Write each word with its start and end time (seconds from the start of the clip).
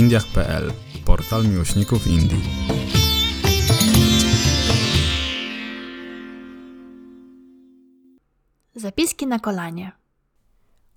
indiach.pl, 0.00 0.72
portal 1.04 1.48
miłośników 1.48 2.06
Indii. 2.06 2.42
Zapiski 8.74 9.26
na 9.26 9.38
kolanie. 9.38 9.92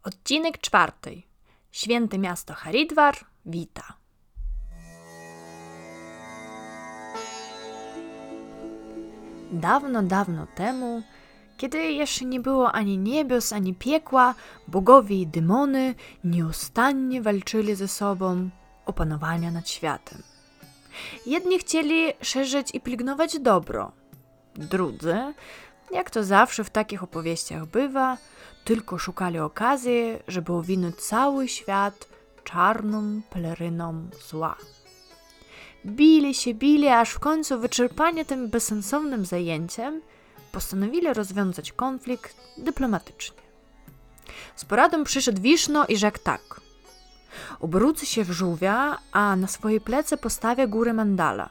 Odcinek 0.04 0.58
czwarty. 0.58 1.22
Święte 1.72 2.18
miasto 2.18 2.54
Haridwar 2.54 3.16
wita. 3.46 3.94
Dawno, 9.52 10.04
dawno 10.04 10.48
temu, 10.56 11.04
kiedy 11.58 11.92
jeszcze 11.92 12.26
nie 12.26 12.40
było 12.40 12.72
ani 12.72 12.98
niebios, 12.98 13.54
ani 13.54 13.74
piekła, 13.74 14.36
bogowie 14.68 15.22
i 15.22 15.28
demony 15.28 15.96
nieustannie 16.24 17.22
walczyli 17.22 17.76
ze 17.76 17.88
sobą 17.88 18.50
o 18.86 18.94
panowania 18.94 19.52
nad 19.52 19.70
światem. 19.70 20.24
Jedni 21.26 21.60
chcieli 21.60 22.14
szerzyć 22.22 22.70
i 22.74 22.82
pilnować 22.82 23.40
dobro, 23.40 23.92
drudzy, 24.56 25.34
jak 25.92 26.10
to 26.10 26.24
zawsze 26.24 26.64
w 26.64 26.70
takich 26.70 27.04
opowieściach 27.04 27.66
bywa, 27.66 28.18
tylko 28.64 28.98
szukali 28.98 29.40
okazji, 29.40 30.18
żeby 30.28 30.54
owinąć 30.54 30.96
cały 30.96 31.48
świat 31.48 32.08
czarną 32.44 33.22
peleryną 33.30 34.08
zła. 34.30 34.56
Bili 35.86 36.34
się, 36.34 36.54
bili, 36.54 36.88
aż 36.88 37.10
w 37.10 37.20
końcu 37.20 37.60
wyczerpanie 37.60 38.26
tym 38.26 38.50
bezsensownym 38.50 39.26
zajęciem 39.26 40.02
postanowili 40.52 41.14
rozwiązać 41.14 41.72
konflikt 41.72 42.38
dyplomatycznie. 42.58 43.38
Z 44.56 44.66
poradą 44.66 45.04
przyszedł 45.04 45.42
Wiszno 45.42 45.86
i 45.86 45.98
rzekł 45.98 46.20
tak. 46.24 46.63
Obrócę 47.64 48.06
się 48.06 48.24
w 48.24 48.32
żółwia, 48.32 48.98
a 49.12 49.36
na 49.36 49.48
swoje 49.48 49.82
plece 49.82 50.18
postawię 50.18 50.68
górę 50.68 50.94
mandala. 50.94 51.50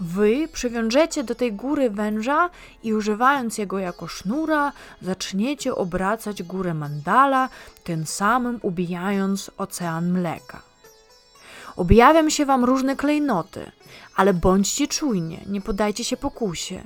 Wy 0.00 0.48
przywiążecie 0.52 1.24
do 1.24 1.34
tej 1.34 1.52
góry 1.52 1.90
węża 1.90 2.50
i 2.82 2.94
używając 2.94 3.58
jego 3.58 3.78
jako 3.78 4.08
sznura, 4.08 4.72
zaczniecie 5.02 5.74
obracać 5.74 6.42
górę 6.42 6.74
mandala, 6.74 7.48
tym 7.84 8.06
samym 8.06 8.58
ubijając 8.62 9.50
ocean 9.56 10.12
mleka. 10.12 10.62
Objawiam 11.76 12.30
się 12.30 12.46
wam 12.46 12.64
różne 12.64 12.96
klejnoty, 12.96 13.70
ale 14.14 14.34
bądźcie 14.34 14.88
czujnie, 14.88 15.40
nie 15.46 15.60
podajcie 15.60 16.04
się 16.04 16.16
pokusie. 16.16 16.82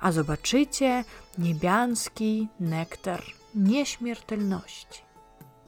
A 0.00 0.12
zobaczycie 0.12 1.04
niebiański 1.38 2.48
nektar 2.60 3.22
nieśmiertelności. 3.54 5.00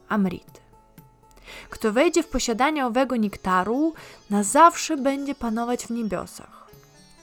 Amrity. 0.08 0.67
Kto 1.71 1.93
wejdzie 1.93 2.23
w 2.23 2.29
posiadanie 2.29 2.87
owego 2.87 3.17
nektaru, 3.17 3.95
na 4.31 4.43
zawsze 4.43 4.97
będzie 4.97 5.35
panować 5.35 5.87
w 5.87 5.91
niebiosach. 5.91 6.69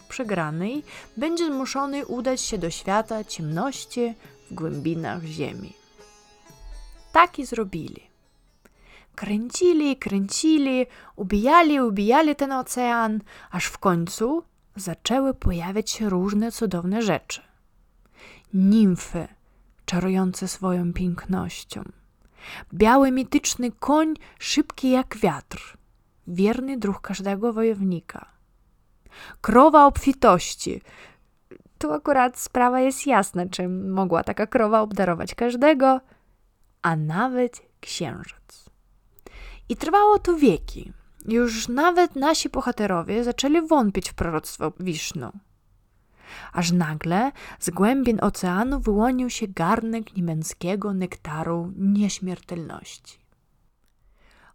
Przegrany 0.09 0.81
będzie 1.18 1.45
zmuszony 1.45 2.06
udać 2.06 2.42
się 2.42 2.58
do 2.58 2.70
świata 2.70 3.23
ciemności 3.23 4.14
w 4.52 4.53
głębinach 4.53 5.23
ziemi. 5.23 5.73
Tak 7.12 7.40
i 7.40 7.46
zrobili. 7.46 8.16
Kręcili 9.16 9.98
kręcili, 9.98 10.86
ubijali 11.16 11.81
ubijali 11.81 12.36
ten 12.36 12.52
ocean, 12.52 13.22
aż 13.52 13.66
w 13.66 13.78
końcu 13.78 14.44
zaczęły 14.76 15.34
pojawiać 15.34 15.90
się 15.92 16.09
różne 16.09 16.52
cudowne 16.52 17.02
rzeczy. 17.02 17.42
Nimfy, 18.53 19.28
czarujące 19.86 20.48
swoją 20.48 20.94
pięknością. 20.94 21.84
Biały 22.73 23.11
mityczny 23.11 23.71
koń, 23.71 24.13
szybki 24.39 24.91
jak 24.91 25.17
wiatr, 25.17 25.77
wierny 26.27 26.77
druh 26.77 27.01
każdego 27.01 27.53
wojownika. 27.53 28.25
Krowa 29.41 29.85
obfitości. 29.85 30.81
Tu 31.78 31.91
akurat 31.91 32.39
sprawa 32.39 32.79
jest 32.79 33.07
jasna, 33.07 33.45
czym 33.45 33.91
mogła 33.91 34.23
taka 34.23 34.47
krowa 34.47 34.81
obdarować 34.81 35.35
każdego, 35.35 36.01
a 36.81 36.95
nawet 36.95 37.61
księżyc. 37.79 38.69
I 39.69 39.75
trwało 39.75 40.19
to 40.19 40.35
wieki. 40.35 40.94
Już 41.28 41.67
nawet 41.67 42.16
nasi 42.16 42.50
bohaterowie 42.50 43.23
zaczęli 43.23 43.67
wątpić 43.67 44.09
w 44.09 44.13
proroctwo 44.13 44.72
Wisznu. 44.79 45.31
Aż 46.53 46.72
nagle 46.72 47.31
z 47.59 47.69
głębin 47.69 48.19
oceanu 48.22 48.80
wyłonił 48.80 49.30
się 49.30 49.47
garnek 49.47 50.16
niemęckiego 50.16 50.94
nektaru 50.94 51.74
nieśmiertelności. 51.75 53.25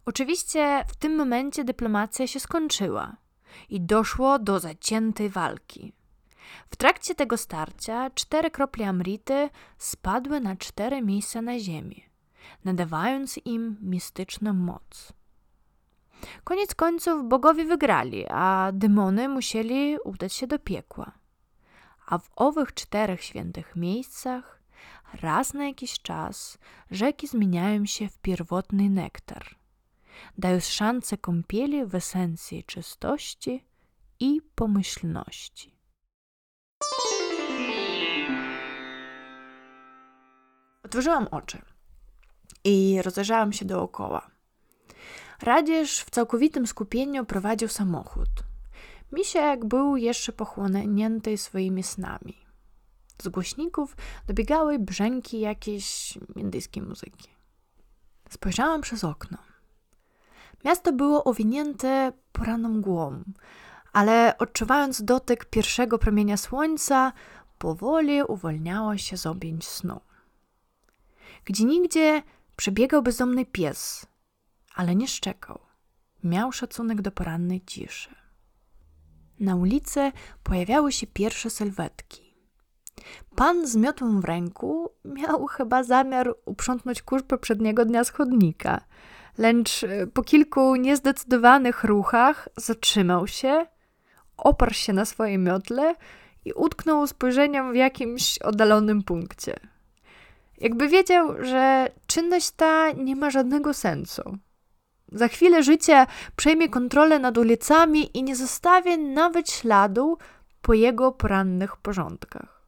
Oczywiście 0.07 0.85
w 0.89 0.97
tym 0.97 1.17
momencie 1.17 1.65
dyplomacja 1.65 2.27
się 2.27 2.41
skończyła 2.41 3.17
i 3.69 3.81
doszło 3.81 4.39
do 4.39 4.61
zaciętej 4.61 5.29
walki. 5.29 5.93
W 6.71 6.77
trakcie 6.77 7.15
tego 7.15 7.37
starcia 7.37 8.11
cztery 8.11 8.51
krople 8.51 8.89
amrity 8.89 9.51
spadły 9.79 10.41
na 10.41 10.57
cztery 10.57 11.03
miejsca 11.03 11.43
na 11.43 11.59
ziemi, 11.59 12.05
nadawając 12.65 13.41
im 13.45 13.77
mistyczną 13.81 14.53
moc. 14.53 15.13
Koniec 16.45 16.75
końców 16.75 17.29
bogowie 17.29 17.65
wygrali, 17.65 18.27
a 18.29 18.71
demony 18.73 19.29
musieli 19.29 19.97
udać 20.05 20.33
się 20.33 20.47
do 20.47 20.59
piekła. 20.59 21.20
A 22.11 22.19
w 22.19 22.31
owych 22.37 22.75
czterech 22.75 23.25
świętych 23.25 23.77
miejscach 23.77 24.63
raz 25.23 25.55
na 25.55 25.65
jakiś 25.67 26.01
czas 26.01 26.59
rzeki 26.91 27.27
zmieniają 27.27 27.87
się 27.87 28.09
w 28.09 28.19
pierwotny 28.19 28.91
nektar, 28.91 29.57
dając 30.39 30.67
szansę 30.67 31.19
kąpieli 31.19 31.85
w 31.87 31.95
esencji 31.95 32.65
czystości 32.65 33.65
i 34.21 34.41
pomyślności. 34.55 35.77
Otworzyłam 40.85 41.29
oczy 41.31 41.63
i 42.65 43.03
rozejrzałam 43.03 43.53
się 43.53 43.65
dookoła. 43.65 44.31
Radzież 45.43 46.01
w 46.01 46.11
całkowitym 46.11 46.67
skupieniu 46.67 47.25
prowadził 47.25 47.69
samochód. 47.69 48.50
Misiek 49.13 49.65
był 49.65 49.97
jeszcze 49.97 50.33
pochłonięty 50.33 51.37
swoimi 51.37 51.83
snami. 51.83 52.37
Z 53.23 53.29
głośników 53.29 53.97
dobiegały 54.27 54.79
brzęki 54.79 55.41
jakiejś 55.41 56.19
indyjskiej 56.37 56.83
muzyki. 56.83 57.29
Spojrzałam 58.29 58.81
przez 58.81 59.05
okno. 59.05 59.39
Miasto 60.65 60.93
było 60.93 61.25
owinięte 61.25 62.13
poranną 62.33 62.69
mgłą, 62.69 63.25
ale 63.93 64.39
odczuwając 64.39 65.03
dotyk 65.03 65.45
pierwszego 65.45 65.99
promienia 65.99 66.37
słońca, 66.37 67.13
powoli 67.59 68.23
uwolniało 68.23 68.97
się 68.97 69.17
z 69.17 69.27
objęć 69.27 69.69
snu. 69.69 70.01
Gdzie 71.45 71.65
nigdzie 71.65 72.23
przebiegał 72.57 73.03
bezdomny 73.03 73.47
pies, 73.47 74.07
ale 74.75 74.95
nie 74.95 75.09
szczekał. 75.09 75.59
Miał 76.25 76.53
szacunek 76.53 77.03
do 77.03 77.11
porannej 77.11 77.61
ciszy. 77.67 78.20
Na 79.41 79.57
ulicy 79.57 80.13
pojawiały 80.43 80.93
się 80.93 81.07
pierwsze 81.07 81.51
sylwetki. 81.51 82.35
Pan 83.37 83.67
z 83.67 83.77
miotłą 83.77 84.21
w 84.21 84.25
ręku 84.25 84.91
miał 85.05 85.47
chyba 85.47 85.83
zamiar 85.83 86.35
uprzątnąć 86.45 87.03
kurz 87.03 87.23
poprzedniego 87.23 87.85
dnia 87.85 88.05
z 88.05 88.11
chodnika, 88.11 88.81
lecz 89.39 89.85
e, 89.85 90.07
po 90.07 90.23
kilku 90.23 90.77
niezdecydowanych 90.77 91.85
ruchach 91.85 92.49
zatrzymał 92.57 93.27
się, 93.27 93.67
oparł 94.37 94.75
się 94.75 94.93
na 94.93 95.05
swojej 95.05 95.39
miotle 95.39 95.95
i 96.45 96.53
utknął 96.53 97.07
spojrzeniem 97.07 97.73
w 97.73 97.77
jakimś 97.77 98.39
oddalonym 98.39 99.03
punkcie. 99.03 99.57
Jakby 100.59 100.89
wiedział, 100.89 101.45
że 101.45 101.89
czynność 102.07 102.51
ta 102.51 102.93
nie 102.93 103.17
ma 103.17 103.31
żadnego 103.31 103.75
sensu. 103.75 104.39
Za 105.13 105.29
chwilę 105.29 105.63
życie 105.63 106.07
przejmie 106.37 106.69
kontrolę 106.69 107.19
nad 107.19 107.39
ulicami 107.39 108.19
i 108.19 108.23
nie 108.23 108.37
zostawi 108.37 108.99
nawet 108.99 109.51
śladu 109.51 110.19
po 110.63 110.75
jego 110.75 111.13
porannych 111.13 111.77
porządkach. 111.77 112.61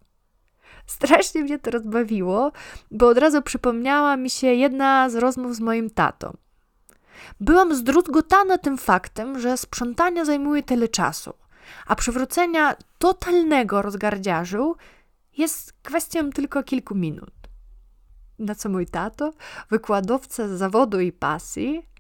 Strasznie 0.87 1.43
mnie 1.43 1.59
to 1.59 1.71
rozbawiło, 1.71 2.53
bo 2.91 3.09
od 3.09 3.19
razu 3.19 3.43
przypomniała 3.43 4.17
mi 4.17 4.31
się 4.31 4.47
jedna 4.47 5.11
z 5.11 5.15
rozmów 5.15 5.56
z 5.56 5.61
moim 5.61 5.91
tatą. 5.91 6.37
Byłam 7.41 7.75
zdruzgotana 7.75 8.59
tym 8.59 8.79
faktem, 8.79 9.41
że 9.41 9.56
sprzątania 9.56 10.25
zajmuje 10.25 10.62
tyle 10.62 10.88
czasu, 10.88 11.35
a 11.87 11.97
przywrócenia 11.97 12.77
totalnego 12.99 13.83
rozgardziarzu 13.83 14.77
jest 15.38 15.73
kwestią 15.83 16.31
tylko 16.31 16.62
kilku 16.62 16.95
minut. 16.95 17.35
Na 18.38 18.55
co 18.55 18.69
mój 18.69 18.87
tato, 18.87 19.33
wykładowca 19.71 20.49
z 20.49 20.50
zawodu 20.50 21.00
i 21.00 21.12
pasji, 21.12 21.92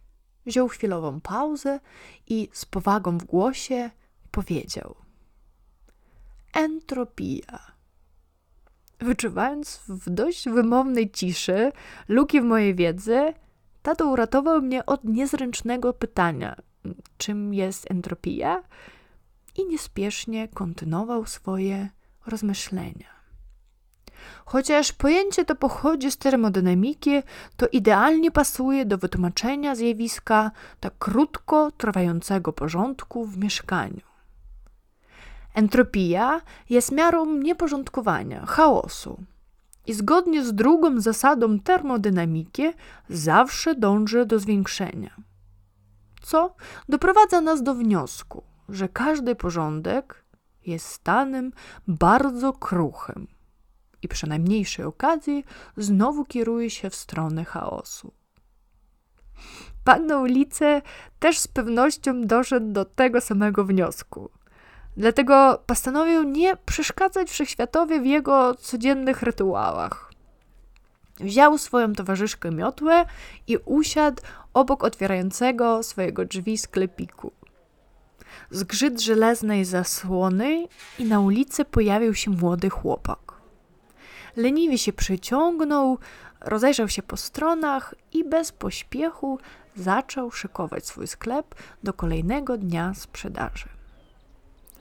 wziął 0.46 0.68
chwilową 0.68 1.20
pauzę 1.20 1.80
i 2.26 2.48
z 2.52 2.64
powagą 2.64 3.18
w 3.18 3.24
głosie 3.24 3.90
powiedział: 4.30 4.94
Entropia. 6.54 7.72
Wyczuwając 9.00 9.80
w 9.88 10.10
dość 10.10 10.48
wymownej 10.48 11.10
ciszy 11.10 11.72
luki 12.08 12.40
w 12.40 12.44
mojej 12.44 12.74
wiedzy, 12.74 13.34
tato 13.82 14.06
uratował 14.06 14.62
mnie 14.62 14.86
od 14.86 15.04
niezręcznego 15.04 15.92
pytania: 15.92 16.56
czym 17.18 17.54
jest 17.54 17.90
entropia 17.90 18.62
i 19.56 19.66
niespiesznie 19.66 20.48
kontynuował 20.48 21.26
swoje 21.26 21.88
rozmyślenia. 22.26 23.21
Chociaż 24.44 24.92
pojęcie 24.92 25.44
to 25.44 25.54
pochodzi 25.54 26.10
z 26.10 26.16
termodynamiki, 26.16 27.22
to 27.56 27.66
idealnie 27.68 28.30
pasuje 28.30 28.86
do 28.86 28.98
wytłumaczenia 28.98 29.74
zjawiska 29.74 30.50
tak 30.80 30.98
krótko 30.98 31.70
trwającego 31.70 32.52
porządku 32.52 33.24
w 33.24 33.38
mieszkaniu. 33.38 34.00
Entropia 35.54 36.40
jest 36.70 36.92
miarą 36.92 37.26
nieporządkowania, 37.26 38.46
chaosu. 38.46 39.24
I 39.86 39.92
zgodnie 39.94 40.44
z 40.44 40.54
drugą 40.54 41.00
zasadą 41.00 41.58
termodynamiki 41.58 42.70
zawsze 43.08 43.74
dąży 43.74 44.26
do 44.26 44.38
zwiększenia. 44.38 45.10
Co 46.22 46.54
doprowadza 46.88 47.40
nas 47.40 47.62
do 47.62 47.74
wniosku, 47.74 48.42
że 48.68 48.88
każdy 48.88 49.34
porządek 49.34 50.24
jest 50.66 50.86
stanem 50.86 51.52
bardzo 51.88 52.52
kruchym 52.52 53.26
i 54.02 54.08
przy 54.08 54.26
najmniejszej 54.26 54.84
okazji 54.84 55.44
znowu 55.76 56.24
kieruje 56.24 56.70
się 56.70 56.90
w 56.90 56.94
stronę 56.94 57.44
chaosu. 57.44 58.12
Pan 59.84 60.06
na 60.06 60.18
ulicy 60.18 60.82
też 61.18 61.38
z 61.38 61.48
pewnością 61.48 62.26
doszedł 62.26 62.72
do 62.72 62.84
tego 62.84 63.20
samego 63.20 63.64
wniosku. 63.64 64.30
Dlatego 64.96 65.62
postanowił 65.66 66.22
nie 66.22 66.56
przeszkadzać 66.56 67.30
wszechświatowi 67.30 68.00
w 68.00 68.06
jego 68.06 68.54
codziennych 68.54 69.22
rytuałach. 69.22 70.12
Wziął 71.20 71.58
swoją 71.58 71.92
towarzyszkę 71.92 72.50
miotłę 72.50 73.04
i 73.46 73.56
usiadł 73.56 74.22
obok 74.54 74.84
otwierającego 74.84 75.82
swojego 75.82 76.24
drzwi 76.24 76.58
sklepiku. 76.58 77.32
Zgrzyt 78.50 79.00
żelaznej 79.00 79.64
zasłony 79.64 80.66
i 80.98 81.04
na 81.04 81.20
ulicy 81.20 81.64
pojawił 81.64 82.14
się 82.14 82.30
młody 82.30 82.70
chłopak. 82.70 83.21
Leniwie 84.36 84.78
się 84.78 84.92
przyciągnął, 84.92 85.98
rozejrzał 86.40 86.88
się 86.88 87.02
po 87.02 87.16
stronach 87.16 87.94
i 88.12 88.24
bez 88.24 88.52
pośpiechu 88.52 89.38
zaczął 89.76 90.30
szykować 90.30 90.86
swój 90.86 91.06
sklep 91.06 91.54
do 91.82 91.92
kolejnego 91.92 92.58
dnia 92.58 92.94
sprzedaży. 92.94 93.68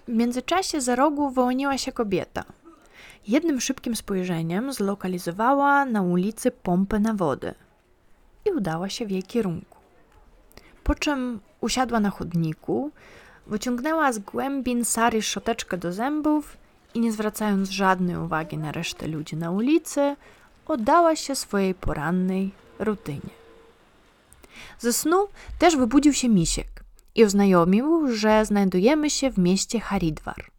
W 0.08 0.14
międzyczasie 0.14 0.82
za 0.82 0.96
rogu 0.96 1.30
wyłoniła 1.30 1.78
się 1.78 1.92
kobieta. 1.92 2.44
Jednym 3.28 3.62
szybkim 3.62 3.96
spojrzeniem 3.96 4.74
zlokalizowała 4.74 5.86
na 5.86 6.02
ulicy 6.02 6.52
pompę 6.52 7.00
na 7.00 7.14
wodę 7.14 7.54
i 8.46 8.52
udała 8.52 8.90
się 8.90 9.06
w 9.06 9.12
jej 9.12 9.24
kierunku. 9.24 9.78
Po 10.84 10.96
czym 10.96 11.40
usiadła 11.62 12.00
na 12.00 12.10
chodniku, 12.10 12.92
wyciągnęła 13.48 14.14
z 14.14 14.20
głębin 14.20 14.86
Sary 14.86 15.22
szczoteczkę 15.22 15.78
do 15.78 15.94
zębów 15.94 16.58
i 16.94 17.00
nie 17.00 17.12
zwracając 17.12 17.70
żadnej 17.70 18.16
uwagi 18.16 18.58
na 18.58 18.72
resztę 18.72 19.08
ludzi 19.08 19.36
na 19.36 19.52
ulicy, 19.52 20.16
oddała 20.66 21.16
się 21.16 21.36
swojej 21.36 21.74
porannej 21.74 22.52
rutynie. 22.80 23.42
Ze 24.80 24.94
snu 24.94 25.28
też 25.60 25.78
wybudził 25.78 26.14
się 26.14 26.30
misiek 26.30 26.84
i 27.16 27.24
oznajmił, 27.24 28.16
że 28.16 28.46
znajdujemy 28.46 29.10
się 29.10 29.32
w 29.32 29.38
mieście 29.38 29.80
Haridwar, 29.80 30.52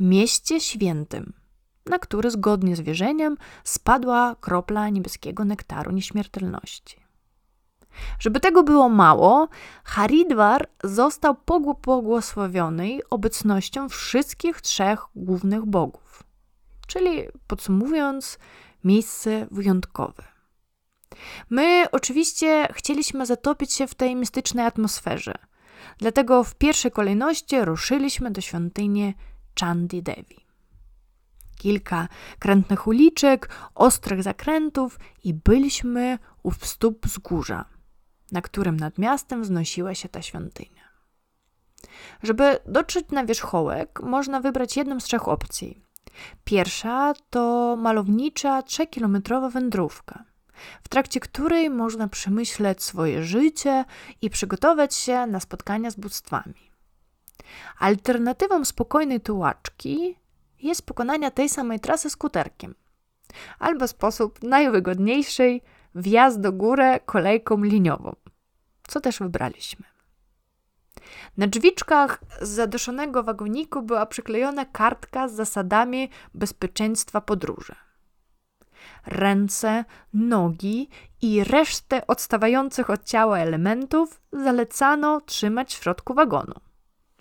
mieście 0.00 0.60
świętym, 0.60 1.32
na 1.86 1.98
który 1.98 2.30
zgodnie 2.30 2.76
z 2.76 2.80
wierzeniem 2.80 3.36
spadła 3.64 4.36
kropla 4.40 4.88
niebieskiego 4.88 5.44
nektaru 5.44 5.90
nieśmiertelności. 5.90 6.99
Żeby 8.18 8.40
tego 8.40 8.62
było 8.62 8.88
mało, 8.88 9.48
Haridwar 9.84 10.68
został 10.84 11.34
pobłogosławiony 11.34 12.98
obecnością 13.10 13.88
wszystkich 13.88 14.60
trzech 14.60 15.00
głównych 15.16 15.66
bogów, 15.66 16.22
czyli 16.86 17.22
podsumowując, 17.46 18.38
miejsce 18.84 19.46
wyjątkowe. 19.50 20.22
My 21.50 21.86
oczywiście 21.92 22.68
chcieliśmy 22.72 23.26
zatopić 23.26 23.72
się 23.72 23.86
w 23.86 23.94
tej 23.94 24.16
mistycznej 24.16 24.66
atmosferze, 24.66 25.34
dlatego 25.98 26.44
w 26.44 26.54
pierwszej 26.54 26.90
kolejności 26.90 27.64
ruszyliśmy 27.64 28.30
do 28.30 28.40
świątyni 28.40 29.14
Chandi 29.60 30.02
Devi. 30.02 30.46
Kilka 31.56 32.08
krętnych 32.38 32.86
uliczek, 32.86 33.48
ostrych 33.74 34.22
zakrętów 34.22 34.98
i 35.24 35.34
byliśmy 35.34 36.18
u 36.42 36.52
stóp 36.52 37.06
wzgórza– 37.06 37.64
na 38.32 38.42
którym 38.42 38.76
nad 38.76 38.98
miastem 38.98 39.42
wznosiła 39.42 39.94
się 39.94 40.08
ta 40.08 40.22
świątynia. 40.22 40.90
Żeby 42.22 42.58
dotrzeć 42.66 43.10
na 43.10 43.24
wierzchołek, 43.24 44.00
można 44.02 44.40
wybrać 44.40 44.76
jedną 44.76 45.00
z 45.00 45.04
trzech 45.04 45.28
opcji. 45.28 45.82
Pierwsza 46.44 47.12
to 47.30 47.76
malownicza, 47.76 48.62
trzykilometrowa 48.62 49.50
wędrówka, 49.50 50.24
w 50.82 50.88
trakcie 50.88 51.20
której 51.20 51.70
można 51.70 52.08
przemyśleć 52.08 52.82
swoje 52.82 53.24
życie 53.24 53.84
i 54.22 54.30
przygotować 54.30 54.94
się 54.94 55.26
na 55.26 55.40
spotkania 55.40 55.90
z 55.90 55.96
bóstwami. 55.96 56.70
Alternatywą 57.78 58.64
spokojnej 58.64 59.20
tułaczki 59.20 60.16
jest 60.62 60.86
pokonanie 60.86 61.30
tej 61.30 61.48
samej 61.48 61.80
trasy 61.80 62.10
skuterkiem, 62.10 62.74
albo 63.58 63.88
sposób 63.88 64.42
najwygodniejszy 64.42 65.60
wjazd 65.94 66.40
do 66.40 66.52
góry 66.52 67.00
kolejką 67.06 67.62
liniową, 67.62 68.16
co 68.88 69.00
też 69.00 69.18
wybraliśmy. 69.18 69.86
Na 71.36 71.46
drzwiczkach 71.46 72.20
z 72.40 72.48
zadoszonego 72.48 73.22
wagoniku 73.22 73.82
była 73.82 74.06
przyklejona 74.06 74.64
kartka 74.64 75.28
z 75.28 75.32
zasadami 75.32 76.10
bezpieczeństwa 76.34 77.20
podróży. 77.20 77.74
Ręce, 79.06 79.84
nogi 80.14 80.88
i 81.22 81.44
resztę 81.44 82.06
odstawających 82.06 82.90
od 82.90 83.04
ciała 83.04 83.38
elementów 83.38 84.20
zalecano 84.32 85.20
trzymać 85.20 85.74
w 85.74 85.82
środku 85.82 86.14
wagonu. 86.14 86.54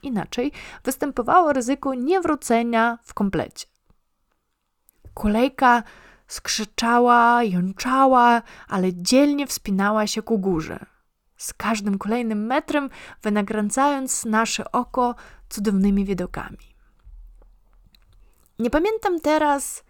Inaczej 0.03 0.51
występowało 0.83 1.53
ryzyko 1.53 1.93
niewrócenia 1.93 2.97
w 3.03 3.13
komplecie. 3.13 3.67
Kolejka 5.13 5.83
skrzyczała, 6.29 7.43
jączała, 7.43 8.41
ale 8.67 8.93
dzielnie 8.93 9.47
wspinała 9.47 10.07
się 10.07 10.21
ku 10.21 10.39
górze. 10.39 10.85
Z 11.37 11.53
każdym 11.53 11.97
kolejnym 11.97 12.45
metrem 12.45 12.89
wynagradzając 13.21 14.25
nasze 14.25 14.71
oko 14.71 15.15
cudownymi 15.49 16.05
widokami. 16.05 16.75
Nie 18.59 18.69
pamiętam 18.69 19.19
teraz, 19.19 19.83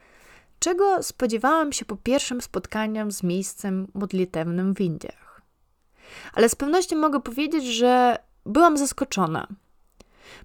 czego 0.60 1.04
spodziewałam 1.04 1.72
się 1.72 1.86
po 1.86 1.96
pierwszym 1.96 2.42
spotkaniu 2.42 3.12
z 3.12 3.24
miejscem 3.24 3.88
modlitewnym 3.94 4.76
w 4.76 4.82
Indiach. 4.82 5.42
Ale 6.34 6.50
z 6.50 6.56
pewnością 6.56 6.98
mogę 6.98 7.22
powiedzieć, 7.22 7.66
że 7.66 8.18
byłam 8.46 8.78
zaskoczona– 8.78 9.48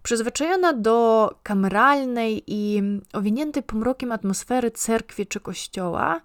Przyzwyczajona 0.03 0.73
do 0.73 1.31
kameralnej 1.43 2.43
i 2.47 2.83
owiniętej 3.13 3.63
pomrokiem 3.63 4.13
atmosfery 4.13 4.71
cerkwi 4.71 5.27
czy 5.27 5.41
kościoła, 5.41 6.21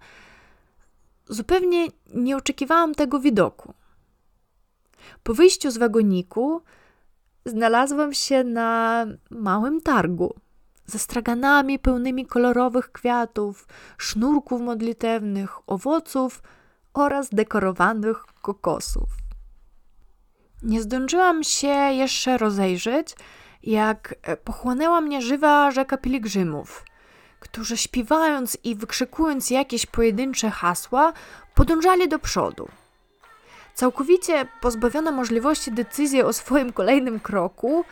zupełnie 1.27 1.87
nie 2.13 2.37
oczekiwałam 2.37 2.95
tego 2.95 3.19
widoku. 3.19 3.73
Po 5.23 5.33
wyjściu 5.33 5.71
z 5.71 5.77
wagoniku 5.77 6.61
znalazłam 7.45 8.13
się 8.13 8.43
na 8.43 9.05
małym 9.29 9.81
targu 9.81 10.33
ze 10.85 10.99
straganami 10.99 11.79
pełnymi 11.79 12.25
kolorowych 12.25 12.91
kwiatów, 12.91 13.67
sznurków 13.97 14.61
modlitewnych, 14.61 15.69
owoców 15.69 16.41
oraz 16.93 17.29
dekorowanych 17.29 18.25
kokosów. 18.41 19.09
Nie 20.63 20.81
zdążyłam 20.81 21.43
się 21.43 21.67
jeszcze 21.67 22.37
rozejrzeć, 22.37 23.15
jak 23.63 24.15
e, 24.21 24.37
pochłonęła 24.37 25.01
mnie 25.01 25.21
żywa 25.21 25.71
rzeka 25.71 25.97
pielgrzymów, 25.97 26.85
którzy 27.39 27.77
śpiewając 27.77 28.57
i 28.63 28.75
wykrzykując 28.75 29.49
jakieś 29.49 29.85
pojedyncze 29.85 30.49
hasła, 30.49 31.13
podążali 31.55 32.07
do 32.07 32.19
przodu. 32.19 32.69
Całkowicie 33.73 34.47
pozbawiona 34.61 35.11
możliwości 35.11 35.71
decyzji 35.71 36.23
o 36.23 36.33
swoim 36.33 36.73
kolejnym 36.73 37.19
kroku, 37.19 37.85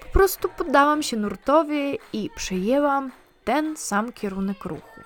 po 0.00 0.06
prostu 0.06 0.48
poddałam 0.48 1.02
się 1.02 1.16
nurtowi 1.16 1.98
i 2.12 2.30
przyjęłam 2.36 3.10
ten 3.44 3.76
sam 3.76 4.12
kierunek 4.12 4.64
ruchu. 4.64 5.00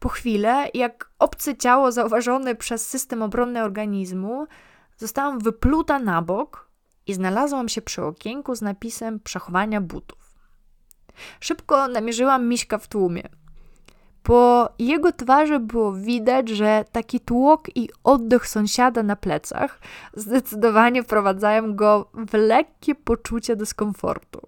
Po 0.00 0.08
chwilę, 0.08 0.68
jak 0.74 1.10
obce 1.18 1.56
ciało 1.56 1.92
zauważone 1.92 2.54
przez 2.54 2.88
system 2.88 3.22
obronny 3.22 3.62
organizmu, 3.62 4.46
zostałam 4.96 5.38
wypluta 5.38 5.98
na 5.98 6.22
bok, 6.22 6.69
i 7.06 7.14
znalazłam 7.14 7.68
się 7.68 7.82
przy 7.82 8.02
okienku 8.04 8.54
z 8.54 8.62
napisem 8.62 9.20
przechowania 9.20 9.80
butów. 9.80 10.18
Szybko 11.40 11.88
namierzyłam 11.88 12.48
miśka 12.48 12.78
w 12.78 12.88
tłumie. 12.88 13.22
Po 14.22 14.68
jego 14.78 15.12
twarzy 15.12 15.58
było 15.58 15.92
widać, 15.92 16.48
że 16.48 16.84
taki 16.92 17.20
tłok 17.20 17.76
i 17.76 17.88
oddech 18.04 18.48
sąsiada 18.48 19.02
na 19.02 19.16
plecach 19.16 19.80
zdecydowanie 20.14 21.02
wprowadzają 21.02 21.76
go 21.76 22.10
w 22.14 22.34
lekkie 22.34 22.94
poczucie 22.94 23.56
dyskomfortu. 23.56 24.40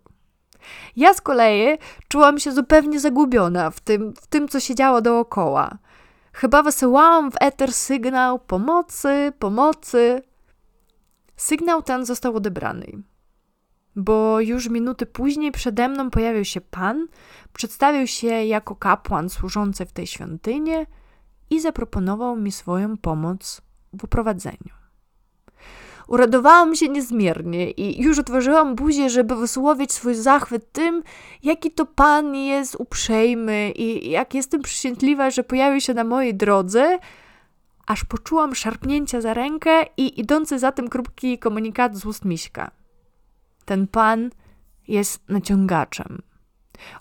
Ja 0.97 1.15
z 1.15 1.21
kolei 1.21 1.79
czułam 2.09 2.39
się 2.39 2.53
zupełnie 2.53 3.01
zagubiona 3.01 3.71
w 3.71 3.81
tym, 3.81 4.15
w 4.21 4.27
tym 4.27 4.49
co 4.49 4.61
się 4.61 4.75
działo 4.75 5.03
dookoła. 5.03 5.79
Chyba 6.33 6.63
wysyłałam 6.63 7.33
w 7.33 7.35
eter 7.41 7.73
sygnał 7.73 8.39
pomocy, 8.39 9.33
pomocy. 9.39 10.23
Sygnał 11.37 11.83
ten 11.83 12.05
został 12.05 12.37
odebrany, 12.37 13.03
bo 13.97 14.41
już 14.41 14.69
minuty 14.69 15.07
później 15.07 15.53
przede 15.53 15.89
mną 15.89 16.11
pojawił 16.11 16.45
się 16.45 16.61
pan, 16.61 17.07
przedstawił 17.53 18.07
się 18.07 18.27
jako 18.27 18.77
kapłan 18.77 19.29
służący 19.29 19.87
w 19.87 19.93
tej 19.93 20.07
świątyni 20.07 20.73
i 21.51 21.61
zaproponował 21.61 22.37
mi 22.37 22.53
swoją 22.53 22.97
pomoc 22.97 23.63
w 23.93 24.05
uprowadzeniu. 24.05 24.83
Uradowałam 26.09 26.75
się 26.75 26.89
niezmiernie 26.89 27.71
i 27.71 28.03
już 28.03 28.19
otworzyłam 28.19 28.75
buzię, 28.75 29.11
żeby 29.11 29.37
wysłowić 29.37 29.93
swój 29.93 30.15
zachwyt 30.15 30.73
tym, 30.73 31.03
jaki 31.43 31.71
to 31.71 31.87
Pan 31.87 32.35
jest 32.35 32.77
uprzejmy 32.79 33.73
i 33.77 34.11
jak 34.11 34.35
jestem 34.35 34.63
przysiętliwa, 34.63 35.31
że 35.31 35.45
pojawił 35.45 35.81
się 35.81 35.95
na 35.95 36.05
mojej 36.05 36.35
drodze, 36.35 36.99
aż 37.87 38.05
poczułam 38.05 38.55
szarpnięcia 38.55 39.21
za 39.21 39.35
rękę 39.35 39.83
i 39.97 40.21
idący 40.21 40.59
za 40.59 40.73
tym 40.73 40.89
krótki 40.89 41.39
komunikat 41.39 41.97
z 41.97 42.07
ust 42.07 42.25
Miśka. 42.25 42.71
Ten 43.65 43.87
Pan 43.87 44.31
jest 44.89 45.29
naciągaczem. 45.29 46.23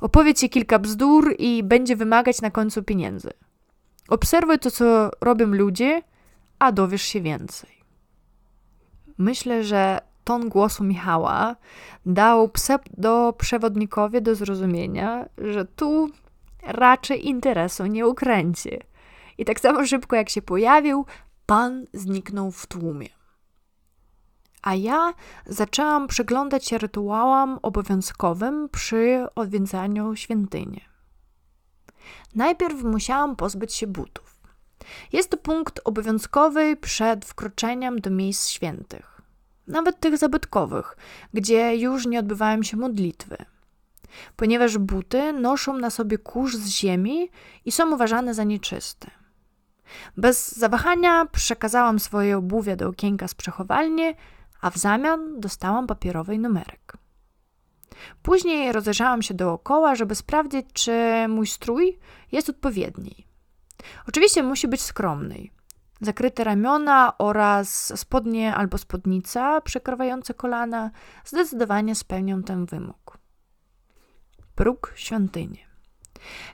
Opowie 0.02 0.34
ci 0.34 0.50
kilka 0.50 0.80
bzdur 0.80 1.36
i 1.40 1.64
będzie 1.64 1.96
wymagać 1.96 2.42
na 2.42 2.52
końcu 2.52 2.84
pieniędzy. 2.84 3.32
Obserwuj 4.10 4.60
to, 4.60 4.72
co 4.72 5.12
robią 5.22 5.48
ludzie, 5.48 6.02
a 6.60 6.72
dowiesz 6.72 7.02
się 7.02 7.22
więcej. 7.22 7.70
Myślę, 9.18 9.64
że 9.64 10.00
ton 10.24 10.50
głosu 10.50 10.84
Michała 10.84 11.56
dał 12.06 12.48
pseudo-przewodnikowi 12.48 14.22
do 14.22 14.36
zrozumienia, 14.36 15.26
że 15.38 15.66
tu 15.66 16.10
raczej 16.64 17.28
interesu 17.28 17.86
nie 17.86 18.08
ukręci. 18.08 18.80
I 19.42 19.46
tak 19.46 19.60
samo 19.60 19.86
szybko 19.86 20.16
jak 20.16 20.30
się 20.30 20.42
pojawił, 20.42 21.06
pan 21.46 21.86
zniknął 21.94 22.52
w 22.52 22.68
tłumie. 22.68 23.10
A 24.62 24.76
ja 24.76 25.14
zaczęłam 25.46 26.08
przyglądać 26.08 26.68
się 26.68 26.78
rytuałom 26.78 27.60
obowiązkowym 27.62 28.70
przy 28.70 29.26
odwiedzaniu 29.36 30.16
świątyni. 30.16 30.82
Najpierw 32.36 32.84
musiałam 32.84 33.36
pozbyć 33.36 33.74
się 33.74 33.88
butów. 33.88 34.42
Jest 35.14 35.30
to 35.30 35.38
punkt 35.38 35.80
obowiązkowy 35.84 36.76
przed 36.76 37.26
wkroczeniem 37.26 38.02
do 38.02 38.10
miejsc 38.10 38.48
świętych, 38.48 39.22
nawet 39.68 40.00
tych 40.00 40.18
zabytkowych, 40.18 40.98
gdzie 41.34 41.76
już 41.76 42.06
nie 42.06 42.20
odbywają 42.20 42.64
się 42.64 42.78
modlitwy, 42.78 43.38
ponieważ 44.36 44.78
buty 44.78 45.34
noszą 45.34 45.78
na 45.78 45.90
sobie 45.90 46.18
kurz 46.18 46.56
z 46.56 46.68
ziemi 46.68 47.30
i 47.66 47.72
są 47.72 47.94
uważane 47.94 48.34
za 48.34 48.44
nieczyste. 48.44 49.21
Bez 50.18 50.58
zawahania 50.58 51.26
przekazałam 51.26 52.00
swoje 52.00 52.38
obuwie 52.38 52.76
do 52.76 52.88
okienka 52.88 53.28
z 53.28 53.34
przechowalni, 53.34 54.14
a 54.62 54.70
w 54.70 54.78
zamian 54.78 55.40
dostałam 55.40 55.88
papierowy 55.88 56.38
numerek. 56.38 56.98
Później 58.22 58.72
rozejrzałam 58.72 59.22
się 59.22 59.34
dookoła, 59.34 59.96
żeby 59.96 60.16
sprawdzić, 60.16 60.66
czy 60.74 60.92
mój 61.30 61.48
strój 61.48 62.00
jest 62.32 62.50
odpowiedni. 62.50 63.28
Oczywiście 64.08 64.44
musi 64.44 64.68
być 64.68 64.82
skromny. 64.82 65.48
Zakryte 66.02 66.44
ramiona 66.44 67.18
oraz 67.18 68.00
spodnie 68.00 68.56
albo 68.56 68.78
spódnica 68.78 69.62
przekrywające 69.62 70.34
kolana 70.34 70.92
zdecydowanie 71.26 71.96
spełnią 71.96 72.44
ten 72.44 72.66
wymóg. 72.66 73.18
Próg 74.56 74.94
świątyni. 74.96 75.71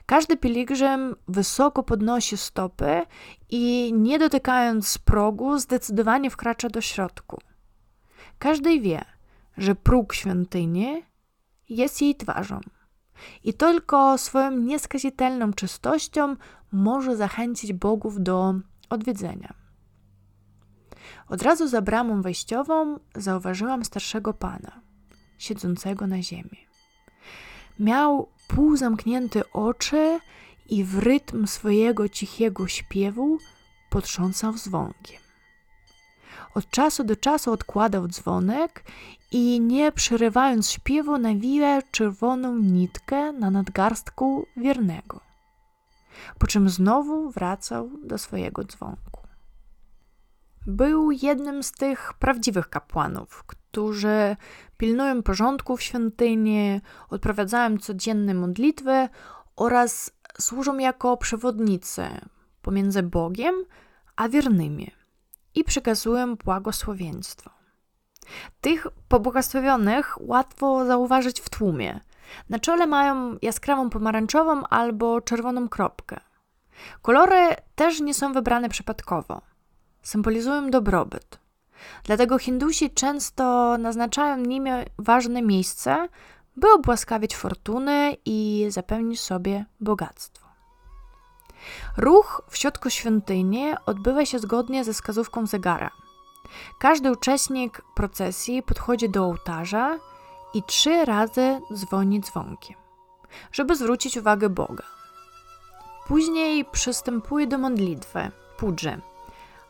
Każdy 0.06 0.36
pielgrzym 0.36 1.16
wysoko 1.28 1.82
podnosi 1.82 2.36
stopy 2.36 3.02
i 3.50 3.92
nie 3.96 4.18
dotykając 4.18 4.98
progu 4.98 5.58
zdecydowanie 5.58 6.30
wkracza 6.30 6.68
do 6.68 6.80
środku. 6.80 7.38
Każdy 8.38 8.80
wie, 8.80 9.04
że 9.56 9.74
próg 9.74 10.14
świątyni 10.14 11.02
jest 11.68 12.02
jej 12.02 12.16
twarzą 12.16 12.60
i 13.44 13.54
tylko 13.54 14.18
swoją 14.18 14.50
nieskazitelną 14.50 15.52
czystością 15.52 16.36
może 16.72 17.16
zachęcić 17.16 17.72
bogów 17.72 18.22
do 18.22 18.54
odwiedzenia. 18.90 19.54
Od 21.28 21.42
razu 21.42 21.68
za 21.68 21.82
bramą 21.82 22.22
wejściową 22.22 22.98
zauważyłam 23.14 23.84
starszego 23.84 24.34
pana, 24.34 24.80
siedzącego 25.38 26.06
na 26.06 26.22
ziemi. 26.22 26.67
Miał 27.78 28.28
półzamknięte 28.48 29.52
oczy 29.52 30.20
i 30.68 30.84
w 30.84 30.98
rytm 30.98 31.46
swojego 31.46 32.08
cichego 32.08 32.68
śpiewu 32.68 33.38
potrząsał 33.90 34.52
dzwonkiem. 34.52 35.20
Od 36.54 36.70
czasu 36.70 37.04
do 37.04 37.16
czasu 37.16 37.52
odkładał 37.52 38.08
dzwonek 38.08 38.84
i 39.32 39.60
nie 39.60 39.92
przerywając 39.92 40.70
śpiewu 40.70 41.18
nawija 41.18 41.82
czerwoną 41.82 42.58
nitkę 42.58 43.32
na 43.32 43.50
nadgarstku 43.50 44.46
wiernego. 44.56 45.20
Po 46.38 46.46
czym 46.46 46.68
znowu 46.68 47.30
wracał 47.30 47.90
do 48.04 48.18
swojego 48.18 48.64
dzwonku. 48.64 49.17
Był 50.68 51.10
jednym 51.10 51.62
z 51.62 51.72
tych 51.72 52.12
prawdziwych 52.14 52.70
kapłanów, 52.70 53.44
którzy 53.46 54.36
pilnują 54.76 55.22
porządku 55.22 55.76
w 55.76 55.82
świątyni, 55.82 56.80
odprowadzają 57.10 57.78
codzienne 57.78 58.34
modlitwy 58.34 59.08
oraz 59.56 60.10
służą 60.40 60.78
jako 60.78 61.16
przewodnicy 61.16 62.08
pomiędzy 62.62 63.02
Bogiem 63.02 63.54
a 64.16 64.28
wiernymi 64.28 64.90
i 65.54 65.64
przekazują 65.64 66.36
błogosławieństwo. 66.36 67.50
Tych 68.60 68.86
pobłogosławionych 69.08 70.16
łatwo 70.20 70.86
zauważyć 70.86 71.40
w 71.40 71.48
tłumie. 71.48 72.00
Na 72.48 72.58
czole 72.58 72.86
mają 72.86 73.38
jaskrawą 73.42 73.90
pomarańczową 73.90 74.62
albo 74.66 75.20
czerwoną 75.20 75.68
kropkę. 75.68 76.20
Kolory 77.02 77.56
też 77.74 78.00
nie 78.00 78.14
są 78.14 78.32
wybrane 78.32 78.68
przypadkowo. 78.68 79.42
Symbolizują 80.02 80.70
dobrobyt. 80.70 81.38
Dlatego 82.04 82.38
Hindusi 82.38 82.90
często 82.90 83.76
naznaczają 83.78 84.36
nimi 84.36 84.70
ważne 84.98 85.42
miejsce, 85.42 86.08
by 86.56 86.72
obłaskawić 86.72 87.36
fortunę 87.36 88.12
i 88.24 88.66
zapewnić 88.68 89.20
sobie 89.20 89.64
bogactwo. 89.80 90.48
Ruch 91.96 92.42
w 92.48 92.56
środku 92.56 92.90
świątyni 92.90 93.66
odbywa 93.86 94.26
się 94.26 94.38
zgodnie 94.38 94.84
ze 94.84 94.92
wskazówką 94.92 95.46
zegara. 95.46 95.90
Każdy 96.78 97.12
uczestnik 97.12 97.82
procesji 97.94 98.62
podchodzi 98.62 99.10
do 99.10 99.24
ołtarza 99.24 99.98
i 100.54 100.62
trzy 100.62 101.04
razy 101.04 101.60
dzwoni 101.74 102.20
dzwonkiem, 102.20 102.76
żeby 103.52 103.76
zwrócić 103.76 104.16
uwagę 104.16 104.48
Boga. 104.48 104.84
Później 106.06 106.64
przystępuje 106.64 107.46
do 107.46 107.58
modlitwy, 107.58 108.30
pudży, 108.58 109.00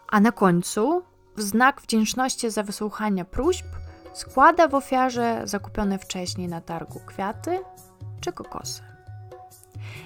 a 0.08 0.20
na 0.20 0.32
końcu, 0.32 1.02
w 1.36 1.42
znak 1.42 1.80
wdzięczności 1.80 2.50
za 2.50 2.62
wysłuchanie 2.62 3.24
próśb, 3.24 3.66
składa 4.12 4.68
w 4.68 4.74
ofiarze 4.74 5.42
zakupione 5.44 5.98
wcześniej 5.98 6.48
na 6.48 6.60
targu 6.60 7.00
kwiaty 7.06 7.58
czy 8.20 8.32
kokosy. 8.32 8.82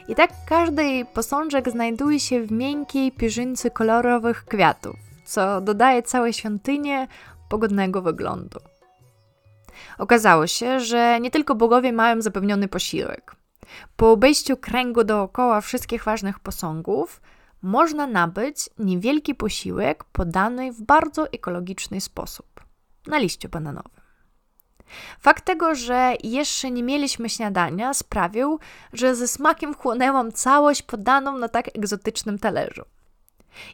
I 0.09 0.14
tak 0.14 0.30
każdy 0.47 1.04
posążek 1.14 1.71
znajduje 1.71 2.21
się 2.21 2.42
w 2.42 2.52
miękkiej 2.52 3.12
pierzyńcy 3.12 3.71
kolorowych 3.71 4.44
kwiatów, 4.44 4.97
co 5.25 5.61
dodaje 5.61 6.02
całej 6.02 6.32
świątyni 6.32 6.92
pogodnego 7.49 8.02
wyglądu. 8.02 8.59
Okazało 9.99 10.47
się, 10.47 10.80
że 10.80 11.21
nie 11.21 11.30
tylko 11.30 11.54
bogowie 11.54 11.92
mają 11.92 12.23
zapewniony 12.23 12.68
posiłek. 12.68 13.37
Po 13.97 14.12
obejściu 14.12 14.56
kręgu 14.56 15.04
dookoła 15.04 15.61
wszystkich 15.61 16.04
ważnych 16.04 16.40
posągów 16.40 17.21
można 17.62 18.07
nabyć 18.07 18.71
niewielki 18.78 19.35
posiłek 19.35 20.04
podany 20.04 20.73
w 20.73 20.83
bardzo 20.83 21.33
ekologiczny 21.33 22.00
sposób 22.00 22.47
na 23.07 23.19
liściu 23.19 23.49
bananowym. 23.49 24.02
Fakt 25.21 25.45
tego, 25.45 25.75
że 25.75 26.14
jeszcze 26.23 26.71
nie 26.71 26.83
mieliśmy 26.83 27.28
śniadania, 27.28 27.95
sprawił, 27.95 28.59
że 28.92 29.16
ze 29.16 29.28
smakiem 29.28 29.75
chłonęłam 29.75 30.33
całość 30.33 30.83
podaną 30.83 31.38
na 31.38 31.49
tak 31.49 31.76
egzotycznym 31.76 32.38
talerzu. 32.38 32.83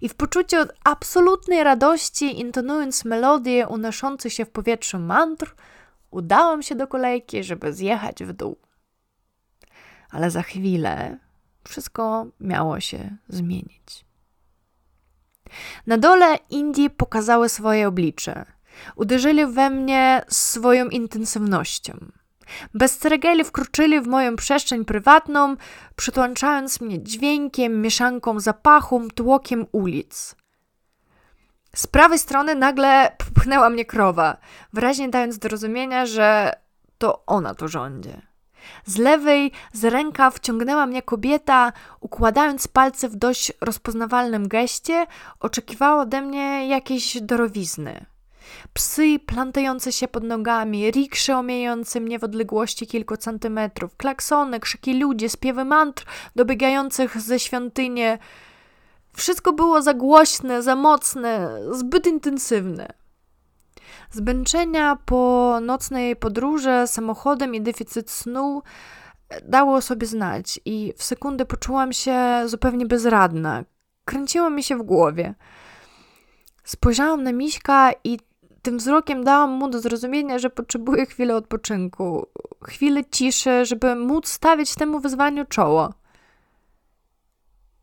I 0.01 0.09
w 0.09 0.15
poczuciu 0.15 0.57
absolutnej 0.85 1.65
radości, 1.65 2.41
intonując 2.41 3.05
melodię 3.05 3.69
unoszących 3.69 4.33
się 4.33 4.45
w 4.45 4.51
powietrzu 4.51 4.99
mantr, 4.99 5.55
udałam 6.11 6.63
się 6.63 6.75
do 6.75 6.87
kolejki, 6.87 7.45
żeby 7.45 7.73
zjechać 7.73 8.25
w 8.25 8.33
dół. 8.33 8.57
Ale 10.11 10.31
za 10.31 10.43
chwilę 10.43 11.19
wszystko 11.69 12.27
miało 12.41 12.81
się 12.81 13.17
zmienić. 13.29 14.05
Na 15.87 15.99
dole 15.99 16.39
Indie 16.51 16.91
pokazały 16.91 17.49
swoje 17.49 17.89
oblicze. 17.89 18.45
Uderzyli 18.97 19.47
we 19.47 19.71
mnie 19.71 20.23
swoją 20.29 20.89
intensywnością. 20.89 21.99
Bez 22.75 22.99
ceregieli 22.99 23.45
wkroczyli 23.45 24.01
w 24.01 24.07
moją 24.07 24.37
przestrzeń 24.37 24.85
prywatną, 24.85 25.57
przytłączając 25.97 26.81
mnie 26.81 27.03
dźwiękiem, 27.03 27.83
mieszanką 27.83 28.41
zapachu, 28.41 29.09
tłokiem 29.15 29.67
ulic. 29.73 30.37
Z 31.77 31.87
prawej 31.87 32.19
strony 32.19 32.55
nagle 32.55 33.17
popchnęła 33.19 33.71
mnie 33.71 33.85
krowa, 33.85 34.37
wyraźnie 34.73 35.09
dając 35.09 35.39
do 35.39 35.49
rozumienia, 35.49 36.07
że 36.07 36.53
to 36.99 37.27
ona 37.27 37.55
tu 37.55 37.69
rządzi. 37.69 38.28
Z 38.85 38.97
lewej 38.97 39.53
z 39.73 39.85
ręka 39.85 40.31
wciągnęła 40.31 40.87
mnie 40.87 41.03
kobieta, 41.03 41.73
układając 42.01 42.69
palce 42.69 43.09
w 43.09 43.17
dość 43.17 43.53
rozpoznawalnym 43.61 44.49
geście, 44.49 45.07
oczekiwała 45.41 46.03
ode 46.03 46.23
mnie 46.23 46.69
jakiejś 46.69 47.21
dorowizny. 47.21 48.07
Psy 48.73 49.19
plantające 49.27 49.93
się 49.93 50.09
pod 50.09 50.25
nogami, 50.25 50.91
riksze 50.91 51.37
omijające 51.37 52.01
mnie 52.01 52.19
w 52.19 52.25
odległości 52.25 52.87
kilku 52.87 53.17
centymetrów, 53.17 53.97
klaksony, 53.97 54.61
krzyki 54.61 55.01
ludzi, 55.01 55.31
śpiewy 55.31 55.65
mantr 55.65 56.05
dobiegających 56.37 57.21
ze 57.21 57.39
świątyni. 57.39 58.03
Wszystko 59.13 59.53
było 59.53 59.83
za 59.83 59.95
głośne, 59.95 60.63
za 60.63 60.77
mocne, 60.77 61.61
zbyt 61.71 62.07
intensywne. 62.07 62.98
Zmęczenia 64.11 64.97
po 65.05 65.59
nocnej 65.63 66.17
podróży 66.17 66.83
samochodem 66.87 67.55
i 67.55 67.61
deficyt 67.61 68.11
snu 68.11 68.63
dało 69.43 69.77
o 69.77 69.81
sobie 69.81 70.07
znać 70.07 70.61
i 70.65 70.93
w 70.97 71.03
sekundę 71.03 71.45
poczułam 71.45 71.93
się 71.93 72.43
zupełnie 72.47 72.87
bezradna. 72.87 73.65
Kręciło 74.05 74.51
mi 74.51 74.63
się 74.63 74.77
w 74.77 74.83
głowie. 74.83 75.35
Spojrzałam 76.65 77.23
na 77.23 77.33
Miśka 77.33 77.91
i 78.05 78.19
tym 78.63 78.79
wzrokiem 78.79 79.25
dałam 79.25 79.51
mu 79.51 79.71
do 79.71 79.81
zrozumienia, 79.81 80.39
że 80.39 80.51
potrzebuje 80.51 81.07
chwili 81.07 81.33
odpoczynku, 81.33 82.27
chwilę 82.65 83.05
ciszy, 83.05 83.65
żeby 83.65 83.95
móc 83.95 84.29
stawić 84.29 84.75
temu 84.75 85.01
wyzwaniu 85.01 85.45
czoło. 85.45 85.95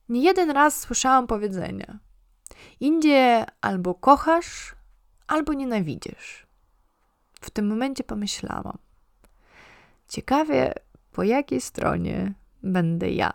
Nie 0.09 0.21
jeden 0.21 0.51
raz 0.51 0.79
słyszałam 0.79 1.27
powiedzenia: 1.27 1.99
Indie 2.79 3.45
albo 3.61 3.95
kochasz, 3.95 4.74
albo 5.27 5.53
nienawidzisz. 5.53 6.47
W 7.41 7.49
tym 7.49 7.67
momencie 7.67 8.03
pomyślałam: 8.03 8.77
Ciekawie, 10.07 10.73
po 11.11 11.23
jakiej 11.23 11.61
stronie 11.61 12.33
będę 12.63 13.09
ja. 13.09 13.33